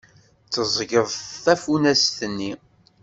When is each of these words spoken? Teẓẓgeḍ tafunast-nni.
Teẓẓgeḍ 0.51 1.07
tafunast-nni. 1.43 2.51